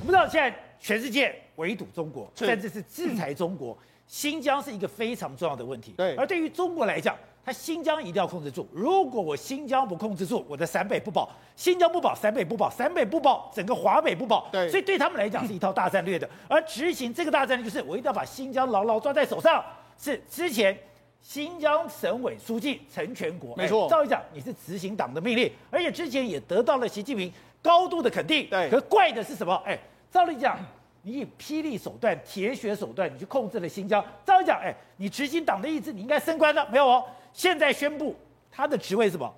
[0.00, 3.76] 我们知道现在全世界围堵中国，是甚至是制裁中国，
[4.06, 5.92] 新疆是一个非常重要的问题。
[5.96, 8.66] 对而对于中国来讲，它新疆一定要控制住。
[8.72, 14.48] 如果我新疆不控制住，我的陕北不保，新疆不保，陕北不保，陕北不保，整个华北不保。
[14.50, 16.28] 对所以对他们来讲是一套大战略的。
[16.48, 19.62] 而执行这个大战略，就是我一定要把新疆牢牢抓在手上。
[19.98, 20.74] 是之前
[21.20, 27.30] 新疆省委书记陈全国，没错哎照理讲你是执行党的命令，而且之前也得到了习近平
[27.62, 28.48] 高度的肯定。
[28.48, 29.54] 对可怪的是什么？
[29.66, 29.78] 哎，
[30.10, 30.58] 照理讲。
[31.02, 34.04] 你以霹雳手段、铁血手段，你去控制了新疆。
[34.22, 37.02] 照理讲，哎，你执行党的意志，你应该升官的，没有哦。
[37.32, 38.14] 现在宣布
[38.50, 39.34] 他的职位是什么？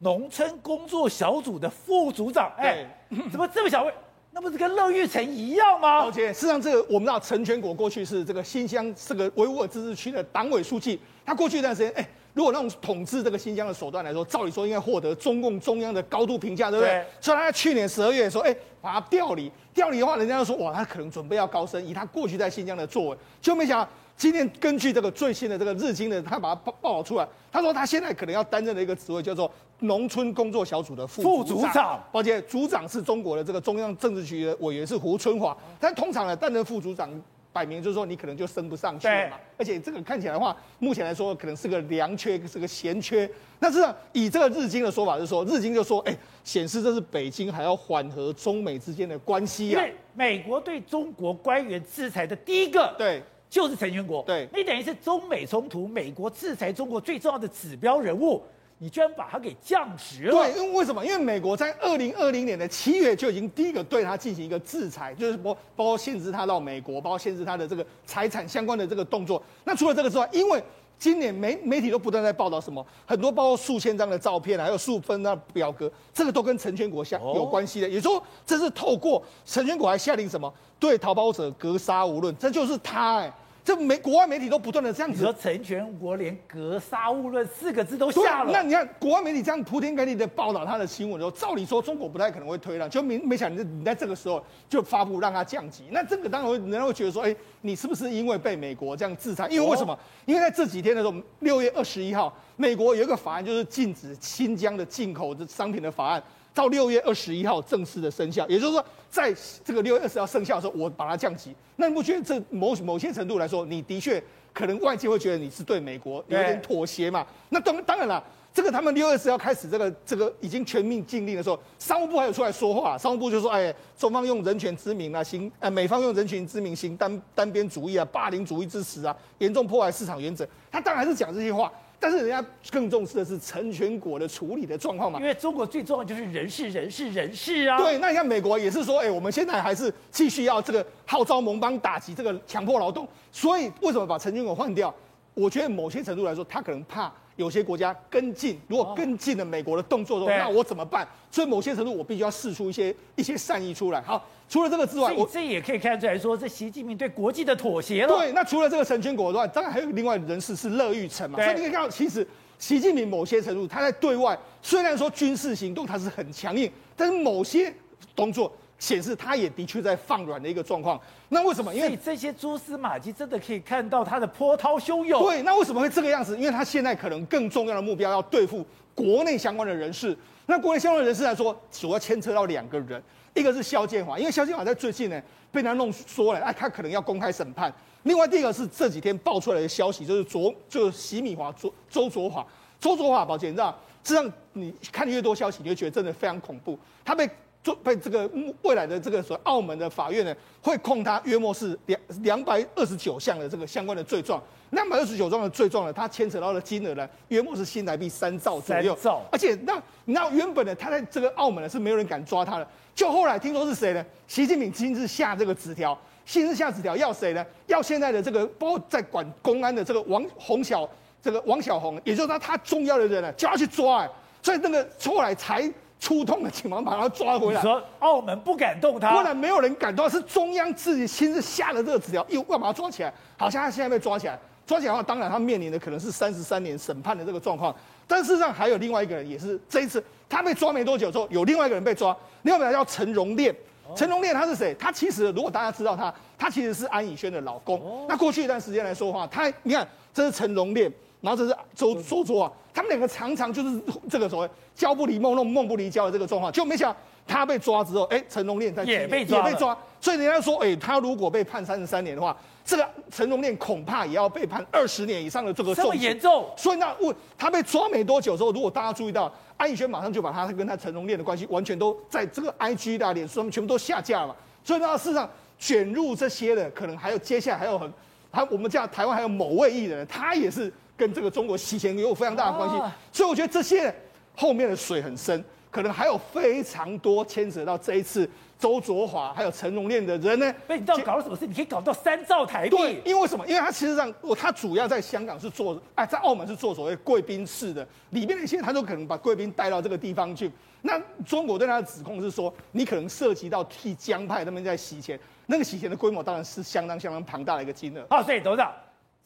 [0.00, 2.52] 农村工作小组的副组长。
[2.58, 2.84] 哎，
[3.30, 3.94] 怎么这么小位？
[4.32, 6.00] 那不是跟乐玉成一样吗？
[6.00, 16.92] 抱歉事实上，这个我们知道陈全国过去是这个新疆这个维吾尔自治区的党委书记，他过去一段时间，哎，如果那种统治这个新疆的手段来说，照理说应该获得中共中央的高度评价，对不对？
[16.94, 23.88] 对所以他在去年十二月说，哎，把他调离，调离的话，人家就说，哇，他可能准备要高升，以他过去在新疆的作为，就没想到。
[24.16, 37.10] 今天根据这个最新的这个日经的，他把它报报道出来，他说他现在可能要担任的一个职位叫做农村工作小组的副副组长，而且组长是中国的这个中央政治局的委员是胡春华，但通常呢担任副组长，
[37.54, 39.38] 摆明就是说你可能就升不上去了嘛。
[39.56, 43.26] 而且这个看起来的话，目前来说可能是个良缺，是个闲缺。
[43.60, 49.80] 那是以这个日经的说法是说，日经就说，哎，显示这是北京还要缓和中美之间的关系啊。
[49.80, 53.22] 因为美国对中国官员制裁的第一个对。
[53.50, 58.42] 就是陈全国，对，你等于是中美冲突，美国制裁中国最重要的指标人物，
[58.78, 60.32] 你居然把他给降职了。
[60.32, 61.04] 对，因为为什么？
[61.04, 69.42] 因为美国在二零二零年的七月就已经第一个对他进行一个制裁，就是包包括限制他到美国，包括限制他的这个财产相关的这个动作。
[69.64, 70.62] 那除了这个之外，因为
[70.98, 77.88] 今年媒媒体都不断在报道什么，很多包括数千张的照片，还有数分的表格，这个都跟陈全国相有关系的。
[77.88, 83.32] 也就是说，这是透过陈全国还下令什么，对逃跑者格杀勿论，这就是他哎。
[83.64, 99.48] 这媒国外媒体都不断的这样子，你说陈全国连“格杀勿论”四个字都下了，那你看国外媒体这样铺天盖地的报道他的新闻的时候，照理说中国不太可能会推让，就没没想你在这个时候就发布让他降级，那这个当然会人家会觉得说，哎，你是不是因为被美国这样制裁？
[99.48, 99.98] 因为为什么？
[100.26, 106.22] 因为在这几天的时候，六月二十一号，美国有一个法案，就是禁止新疆的进口的商品的法案。
[106.54, 109.34] 到六月二十一号正式的生效，也就是说，在
[109.64, 111.52] 这个六月二十号生效的时候，我把它降级。
[111.76, 114.22] 那你不觉得这某某些程度来说，你的确
[114.52, 117.26] 可能外界会觉得你是对美国有点妥协嘛？
[117.48, 118.22] 那当当然了，
[118.54, 131.72] 这个他们六月二十号开始这个这个已经全面禁令的时候，商务部还有出来说话，商务部就说：“哎，中方用人权之名啊，行，呃，美方用人权之名行单单边主义啊，霸凌主义之实啊，严重破坏市场原则。”他当然是讲这些话。
[132.04, 135.18] 但是人家更重视的是成全国的处理的状况嘛？
[135.18, 137.78] 因为中国最重要就是人事、人事、人事啊。
[137.78, 143.08] 对，那你看美国也是说，哎，我们现在还是继续要这个号召盟邦打击这个强迫劳动。
[143.32, 144.94] 所以为什么把陈全国换掉？
[145.32, 151.06] 我觉得某些程度来说，他可能怕有些国家跟进，如果跟进了美国的动作之后，那我怎么办？
[151.30, 154.00] 所以某些程度我必须要试出一些一些善意出来。
[154.02, 154.24] 好。
[154.46, 158.08] 除了这个之外，我这也可以看出来说，这习近平对国际的妥协了。
[158.08, 161.42] 对，那除了这个成全国之外，当然还有另外人士是乐玉成嘛。
[161.42, 162.24] 所以你可以看到，其实
[162.58, 167.74] 习近平某些程度他在对外虽然说军事行动他是很强硬，但是某些
[168.14, 168.52] 动作
[168.84, 171.00] 显示他也的确在放软的一个状况。
[171.30, 171.74] 那为什么？
[171.74, 175.22] 因为这些蛛丝马迹真的可以看到他的波涛汹涌。
[175.22, 176.36] 对，那为什么会这个样子？
[176.36, 178.62] 因为他现在可能更重要的目标要对付
[178.94, 180.14] 国内相关的人士。
[180.44, 183.02] 那国内相关的人士来说，主要牵扯到两个人。
[183.32, 185.20] 一个是肖建华，因为肖建华在最近呢
[185.50, 187.72] 被他弄说了，哎，他可能要公开审判。
[188.02, 192.46] 另外第二个是这几天爆出来的消息，就是卓就是席米华周周卓华，
[192.78, 196.78] 周卓华，抱歉，你知道，这样你看越多消息，你就觉得真的非常恐怖。
[197.02, 197.28] 他被
[197.64, 198.30] 做被这个
[198.62, 204.40] 未来的这个所澳门的法院呢，会控他约莫是两两百二十九项的这个相关的罪状。
[204.70, 208.94] 两百二十九状的罪状呢，他牵扯到的金额呢，约莫是新台币三兆左右。
[209.00, 209.22] 兆。
[209.32, 212.68] 而且那那原本呢，他在这个澳门呢是没有人敢抓他的。
[212.94, 214.04] 就后来听说是谁呢？
[214.28, 217.46] 习近平亲自下这个纸条，亲自下纸条要谁呢？
[217.66, 220.86] 要现在的这个包括在管公安的这个王洪晓，
[221.22, 224.10] 这个王小红，也就是说他重要的人呢，就要去抓哎，
[224.42, 225.72] 所以那个后来才
[226.04, 227.62] 出动的警方把他抓回来。
[227.62, 233.10] 说澳门不敢动他，不然没有人敢动，是中央自己亲自下了这个指条，又要把他抓起来。
[233.38, 237.74] 好像他现在被抓起来，抓起来的话，当然他面临的可能是三十三年审判的这个状况。
[238.06, 243.54] 但事实上还有另外一个人，也是这一次他被抓没多久之后，有另外一个人被抓，另外一个人叫陈荣炼。
[243.96, 244.74] 陈荣炼他是谁？
[244.78, 248.06] 他其实如果大家知道他，他其实是安以轩的老公。
[248.06, 250.92] 那过去一段时间来说的话，他你看这是陈荣炼，
[251.24, 253.80] 然后这是周周卓啊，他们两个常常就是
[254.10, 265.74] 这个所谓交不离梦、梦梦不离交的这个状况，就没想到他被抓之后，哎，陈荣炼在也被抓，也被抓，所以人家说，哎，他如果被判三十三年的话，这个陈荣炼恐怕也要被判二十年以上的这个。
[265.74, 266.46] 这么严重？
[266.58, 274.36] 所以那问他被抓没多久之后，如果大家注意到，安以轩马上就把他跟他陈荣炼的关系完全都在这个 IG 的脸书上面全部都下架了嘛。
[274.62, 275.26] 所以那事实上
[275.58, 277.90] 卷入这些的，可能还有接下来还有很，
[278.30, 282.76] 还我们讲台湾还有某位艺人，他也是跟这个中国洗钱有非常大的关系。
[283.12, 283.94] 所以我觉得这些
[284.34, 285.44] 后面的水很深。
[285.70, 288.30] 可能还有非常多牵扯到这一次
[288.60, 290.54] 周卓华还有陈荣炼的人呢。
[290.68, 291.44] 被你知道搞了什么事？
[291.48, 292.76] 你可以搞到三兆台币。
[292.76, 293.44] 对，因为什么？
[293.44, 300.48] 因为他其实上，他主要在香港是做，哎，在澳门是做所谓贵宾室的，里面的一些他都可能把贵宾带到这个地方去。
[300.82, 308.06] 那中国对他的指控是说，你可能涉及到替江派他们在洗钱，那个洗钱的规模当然是相当相当庞大的一个金额。
[308.08, 308.72] 好，所以董事长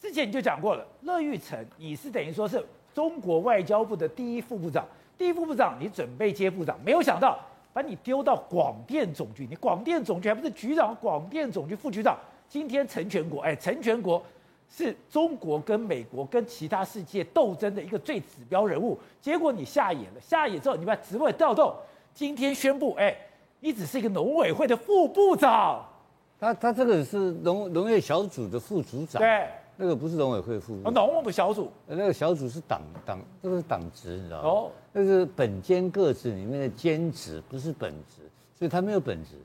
[0.01, 2.65] 之前你就讲过了，乐玉成你是等于说是
[2.95, 4.87] 中国外交部的第一副部长。
[5.17, 7.37] 第一副部长，你准备接部长，没有想到
[7.73, 9.45] 把你丢到广电总局。
[9.51, 12.17] 你广电总局还不是局长，广电总局副局长。
[12.49, 14.23] 今天陈全国，哎，陈全国
[14.71, 18.97] 是中国跟美国跟其他世界斗争的一个最指标人物。
[19.21, 21.75] 结果你下野了，下野之后你把职位调动，
[22.15, 23.15] 今天宣布，哎，
[23.59, 25.85] 你只是一个农委会的副部长。
[26.39, 29.21] 他他这个是农农业小组的副组长。
[29.21, 29.49] 对。
[29.81, 34.49] 那个不是农委会副部，农务部小组，那个小组是党党，这个是党职，你知道吗？
[34.49, 38.23] 哦，那是本兼各职里面的兼职，不是本职，
[38.59, 39.37] 所以他没有本职。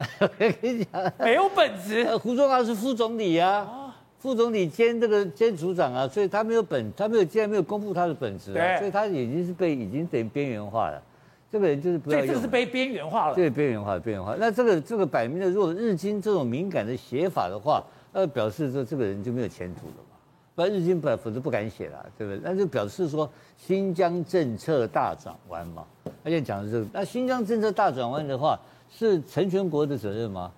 [0.18, 2.04] 我跟你讲，没有本职。
[2.16, 11.00] 胡宗华是副总理啊，副总理兼这个兼组长啊，所以他没有本，他没有，既然没有公布他的本职啊，所以他已经是被已经等于边缘化了。
[11.48, 13.36] 这个人就是不要用，这个是被边缘化了。
[13.36, 14.34] 对，边缘化，边缘化。
[14.36, 17.80] 那这个这个摆明的，如果日经这种敏感的写法的话。
[18.12, 20.16] 那表示说这个人就没有前途了嘛？
[20.52, 22.40] 不然日经本否则不敢写了，对不对？
[22.42, 25.86] 那就表示说新疆政策大转弯嘛。
[26.22, 28.58] 而且讲的这个，那新疆政策大转弯的话，
[28.90, 30.52] 是陈全国的责任吗？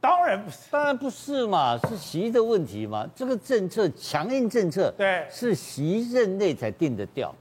[0.00, 3.08] 当然不是，当然不是嘛，是习的问题嘛。
[3.16, 7.34] 这个政策强硬政策，对，是习任内才定得掉，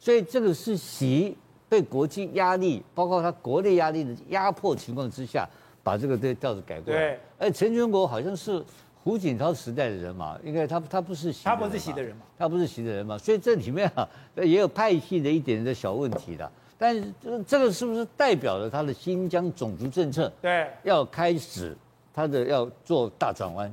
[0.00, 1.36] 所以这个是习
[1.68, 5.48] 被国际压力，包括他国内压力的压迫情况之下，
[5.84, 7.00] 把这个这调子改过来。
[7.00, 8.64] 对，而陈全国好像是。
[9.06, 16.50] 胡锦涛时代的人嘛，应该他他不是习，他不是习的人嘛，他不是习的人嘛，所以这里面啊也有派系的一点的小问题的。
[16.76, 20.30] 但是这这个是不是代表了他的新疆种族政策？
[20.42, 21.72] 对，要开始
[22.12, 23.72] 他的要做大转弯，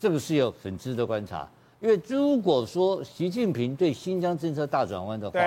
[0.00, 1.48] 这个是要很值得观察。
[1.78, 5.38] 因为如果说习近平对新疆政策大转弯的话，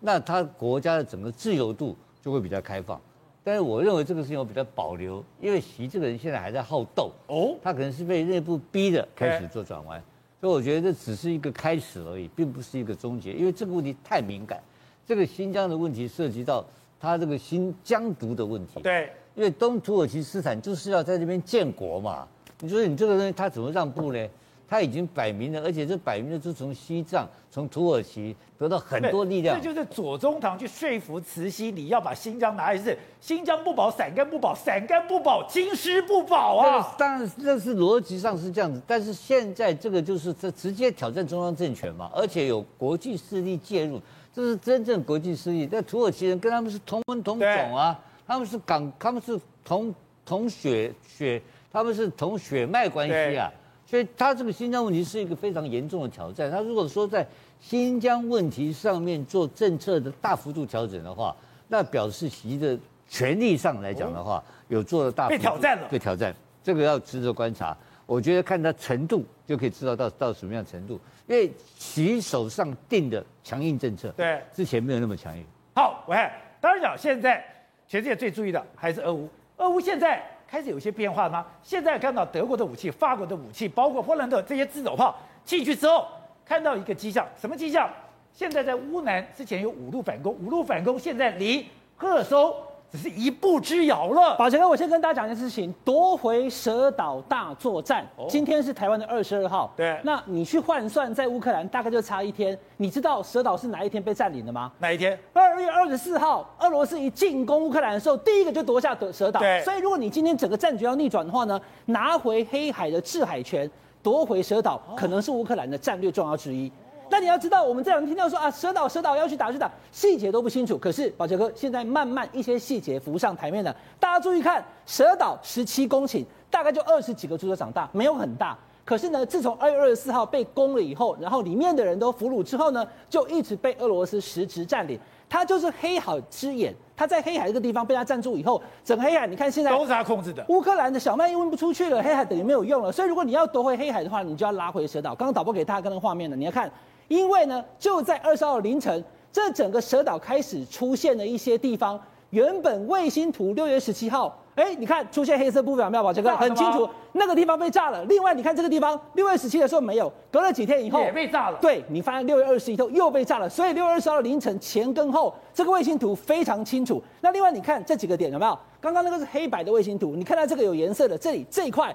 [0.00, 3.00] 那他国家的整个自由度就会比较开放。
[3.42, 10.02] 但是我认为这个事情我比较保留，因为习这个人现在还在好斗哦，他可能是被内部逼的开始做转弯，
[10.40, 14.62] 所以我觉得这只是一个开始而已，并不是一个终结，因为这个问题太敏感，
[15.06, 16.64] 这个新疆的问题涉及到
[17.00, 22.28] 他这个新疆独的问题，对，因为东土耳其斯坦就是要在这边建国嘛，
[22.60, 24.28] 你说你这个东西他怎么让步呢？
[24.70, 29.60] 他已经摆明了，而且这摆明了是从西藏、从土耳其得到很多力量。
[29.60, 36.94] 这就是左宗棠去说服慈禧，你要把新疆拿来是新疆不保，陕甘不保，陕甘不保，京师不保啊！
[36.96, 44.00] 当然，这是逻辑上是这样子，但是现在这个就是这直接挑战中央政权嘛，而且有国际势力介入，
[44.32, 45.66] 这是真正国际势力。
[45.66, 49.92] 但土耳其人跟他们是同文同种啊，他们是港，他们是同
[50.24, 51.42] 同血血，
[51.72, 53.52] 他们是同血脉关系啊。
[53.90, 56.48] 所以他这个新疆问题是一个非常严重的挑战。
[56.48, 57.26] 他如果说在
[57.60, 61.34] 新疆问题上面做政策的大幅度调整的话，
[61.66, 62.78] 那表示习的
[63.08, 65.88] 权力上来讲的话，有做了大幅度被挑战了。
[65.88, 66.32] 被挑战，
[66.62, 67.76] 这个要值得观察。
[68.06, 71.00] 我觉得看他程度就可以知道到到什么样程度。
[71.26, 75.44] 因为习手上定的强硬政策，对之前没有那么强硬。
[75.74, 76.30] 好，我看
[76.60, 77.44] 当然讲，现在
[77.88, 79.28] 全世界最注意的还是俄乌。
[79.56, 80.24] 俄乌现在。
[80.50, 81.46] 开始有些变化吗？
[81.62, 86.08] 现在看到德国的武器、法国的武器，包括波兰的这些自走炮进去之后，
[86.44, 87.88] 看到一个迹象，什么迹象？
[88.32, 91.64] 现在在乌南之前有五路反攻，五路反攻现在离
[91.96, 92.52] 赫尔松
[92.92, 94.34] 只是一步之遥了。
[94.36, 98.04] 宝强哥，我先跟大家讲一件事情：夺回蛇岛大作战。
[98.16, 99.72] 哦、今天是台湾的二十二号。
[99.76, 99.98] 对。
[100.02, 102.58] 那你去换算，在乌克兰大概就差一天。
[102.78, 104.72] 你知道蛇岛是哪一天被占领的吗？
[104.78, 105.16] 哪一天？
[105.32, 109.38] 二月二十四号，俄罗斯一进攻乌克兰的时候，第一个就夺下蛇岛。
[109.38, 109.62] 对。
[109.62, 113.70] 所以，如果你今天整个战局要逆转的话呢，拿回黑海的制海权，
[114.02, 116.70] 夺回蛇岛，可能是乌克兰的战略重要之一。
[117.10, 120.78] 那你要知道，我们这两天听到说啊，蛇岛蛇岛要去打去打，细节都不清楚。
[120.78, 128.56] 可是宝杰哥现在慢慢一些细节浮上台面了，大家注意看，蛇岛十七公顷，大概就二十几个猪车长大，没有很大。
[128.84, 134.98] 可是呢，自从二月二十四号被攻了以后，然后里面的人都俘虏之后呢，就一直被俄罗斯实质占领。
[135.28, 140.44] 它就是黑海之眼，它在黑海这个地方被他占住以后，整个黑海你看现在都是它控制的。
[140.48, 142.90] 乌克兰的小麦运不出去了，黑海等于没有用了。
[142.90, 145.14] 所以如果你要夺回黑海的话，你就要拉回蛇岛。
[145.14, 146.68] 刚刚导播给大家看那个画面了，你要看，
[147.10, 152.00] 因为呢就在二十号凌晨，这整个蛇岛开始出现了一些地方，
[152.30, 154.36] 原本卫星图六月十七号。
[154.54, 156.12] 哎，你看出现黑色部分有没有？
[156.12, 158.04] 这个很清楚，那个地方被炸了。
[158.04, 161.58] 另外，你看这个地方，六月十七的时候没有，隔了几天以后也被炸了。
[161.60, 163.48] 对，你发现六月二十一后又被炸了。
[163.48, 167.02] 所以六月二十号凌晨前跟后，这个卫星图非常清楚。
[167.20, 168.56] 那另外你看这几个点有没有？
[168.80, 171.94] 刚刚那个是黑白的卫星图，你看到这个有颜色的，这里这一块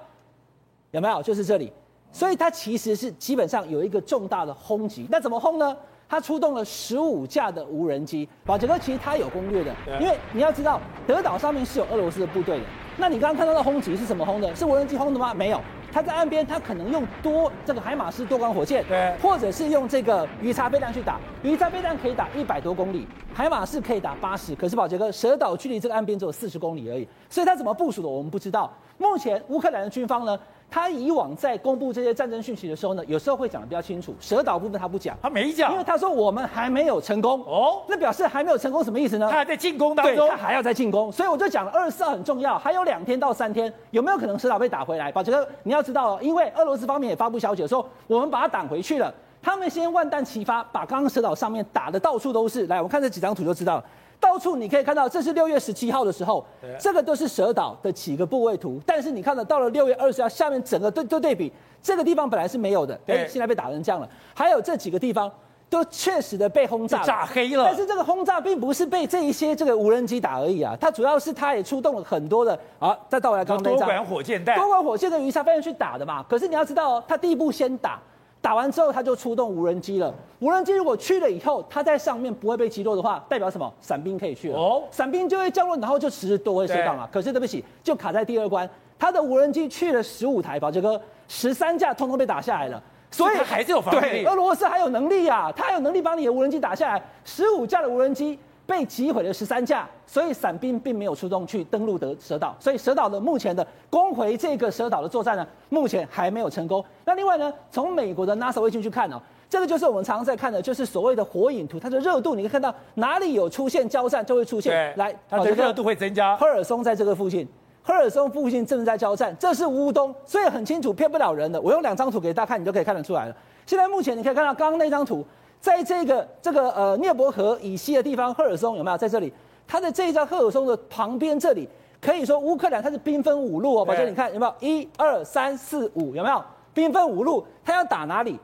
[0.91, 1.21] 有没有？
[1.23, 1.71] 就是这里。
[2.15, 5.05] 所以它其实是基本上有一个重大的轰击。
[5.11, 5.75] 那怎么轰呢？
[6.07, 12.63] 它出动了十五架的无人机，宝杰哥其实他有攻略的，因为你要知道德岛上面是有俄罗斯的部队的。
[12.95, 14.55] 那你刚刚看到的轰击是什么轰的？
[14.55, 15.33] 是无人机轰的吗？
[15.33, 15.59] 没有，
[15.91, 21.19] 他在岸边，他可能用多这个海马斯多管火箭，对，或者是用这个鱼叉飞弹去打。
[21.43, 24.55] 鱼叉飞弹可以打一百多公里，海马斯可以打八十。
[24.55, 28.71] 可是宝杰哥，蛇岛距离这个岸边只有四十公里而已，所以他怎么部署的我们不知道。
[28.97, 30.39] 目前乌克兰的军方呢？
[30.75, 34.13] 他以往在公布这些战争讯息的时候呢，有时候会讲的比较清楚。
[34.19, 39.29] 蛇岛部分他不讲，他没讲，因为他说我们还没有成功哦，那表示还没有成功什么意思呢？
[39.31, 41.09] 他还在进攻当中，对，他还要再进攻。
[41.09, 45.09] 所以我就讲了，二十四号很重要，还有两天到三天，有没有可能蛇岛被打回来？
[45.09, 49.13] 宝杰哥，你要知道哦，因为俄罗斯方面也发布消息说，我们把它挡回去了。
[49.41, 52.67] 他们先万弹齐发，把刚刚蛇岛上面打的到处都是。
[52.67, 53.83] 来，我们看这几张图就知道了。
[54.25, 56.43] 到处你可以看到，这是六月十七号的时候，
[56.79, 58.81] 这个都是蛇岛的几个部位图。
[58.83, 64.09] 但是你看到到了六月二十号，下面整个对对对比，这个地方本来是没有的，哎，现在被打成这样了。
[64.33, 65.31] 还有这几个地方
[65.69, 67.65] 都确实的被轰炸炸黑了。
[67.65, 76.25] 但是这个轰炸并不是被这一些这个无人机打而已啊，它主要是它也出动了很多的啊，再倒回来刚刚那张多管火箭弹，多管火箭的鱼叉飞上去打的嘛。
[76.27, 78.01] 可是你要知道哦，它第一步先打。
[78.45, 80.13] 打完之后，他就出动无人机了。
[80.37, 83.73] 无人机如果去了以后，它在上面不会被击落的话，代表什么？
[83.81, 84.55] 伞兵可以去了。
[84.55, 87.09] 哦，伞兵就会降落，然后就实时夺回蛇岛嘛。
[87.11, 88.69] 可是对不起，就卡在第二关。
[88.99, 92.79] 他的无人机去了十五台，宝杰哥十三架通通被打下来了。
[93.09, 94.25] 所以还是有防御力。
[94.27, 97.03] 俄罗斯还有能力啊，他还有能力把你的无人机打下来。
[97.23, 98.37] 十五架的无人机。
[98.65, 106.83] 被击毁了十三架，所以伞兵并没有出动去登陆的蛇岛，所以蛇岛的目前的攻回这个蛇岛的作战呢，目前还没有成功。
[107.05, 116.35] 那另外呢，从美国的 NASA 卫星去看呢、哦，这个就是我们常常在看的，就是所谓的火影图，它的热度，你可以看到哪里有出现交战就会出现，来，它的热度会增加。
[116.37, 117.47] 赫尔松在这个附近，
[117.83, 121.61] 赫尔松附近正在交战，这是乌东，所以很清楚骗不了人的。
[121.61, 123.35] 我用两张图给大家看，你就可以看得出来了。
[123.67, 125.23] 现在目前你可以看到刚刚那张图。
[125.65, 129.33] 在这个这个呃涅伯河以西的地方，赫尔松有没有在这里？
[129.65, 131.67] 它的这一张赫尔松的旁边这里，
[131.99, 133.83] 可以说乌克兰它是兵分五路哦。
[133.83, 134.53] 宝杰，你看有没有？
[134.59, 136.39] 一二三四五，有没有？
[136.71, 138.39] 兵分五路，它要打哪里？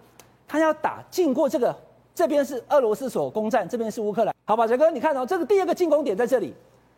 [0.47, 1.75] 它要打经过这个，
[2.15, 4.33] 这边是俄罗斯所攻占，这边是乌克兰。
[4.45, 6.51] 好，宝杰哥，你看哦，这个第二个进攻点在这里，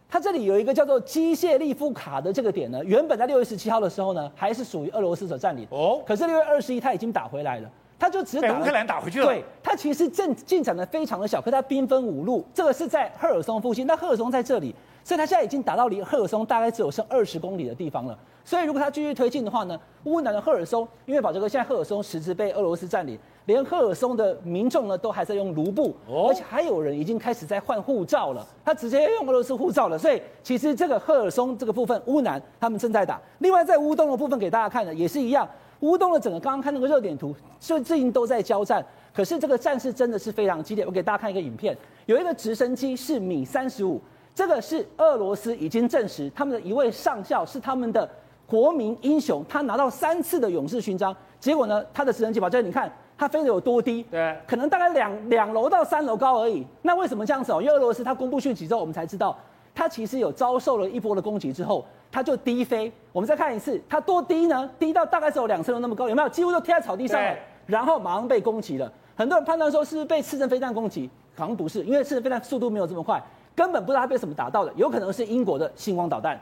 [0.07, 6.01] 它这里有一个叫做基谢利夫卡的这个点呢，原本在六月十七号的时候呢，还是属于俄罗斯所占领哦。
[6.07, 7.69] 可是六月二十一，它已经打回来了。
[7.99, 9.27] 它就只打乌克兰打回去了。
[9.27, 9.41] 对，
[9.73, 18.15] 他其实进进展的非常的小，可它兵分五路，这个是在赫尔松附近，那赫尔松在这里，所以它现在已经打到离赫尔松大概只有剩二十公里的地方了。
[18.45, 29.97] 所以如果它继续推进的话呢，乌南的赫尔松，因为宝杰哥现在赫尔松实质被俄罗斯占领，连赫尔松的民众呢都还在用卢布，而且还有人已经开始在换护照了，他直接用俄罗斯护照了。
[29.97, 33.19] 所以其实这个赫尔松这个部分，乌南他们正在打。
[33.39, 35.49] 另外在乌东的部分给大家看的也是一样。
[35.83, 40.85] 乌东的整个刚刚看那个热点图，就最近都在交战，可是这个战事真的是非常激烈。
[40.85, 43.99] 我给大家看一个影片，有一个直升机是米三十五，
[44.33, 48.09] 这个是俄罗斯已经证实他们的一位上校是他们的
[48.47, 51.13] 国民英雄，他拿到三次的勇士勋章。
[51.37, 54.03] 结果呢，他的直升机把这你看他飞得有多低？
[54.03, 56.65] 对，可能大概两两楼到三楼高而已。
[56.83, 57.61] 那为什么这样子哦？
[57.61, 59.37] 因为俄罗斯它公布讯息之后，我们才知道。
[59.75, 62.91] 它其实有遭受了一波的攻击之后，它就低飞。
[63.11, 64.69] 我们再看一次，它多低呢？
[64.77, 66.29] 低到大概只有两层楼那么高，有没有？
[66.29, 67.35] 几乎都贴在草地上了。
[67.65, 68.91] 然后马上被攻击了。
[69.15, 73.23] 很多人判断说是被刺针飞弹攻击，好像不是，因为刺针飞弹速度没有这么快，
[73.55, 74.73] 根本不知道它被什么打到的。
[74.75, 76.39] 有可能是英国的星光导弹。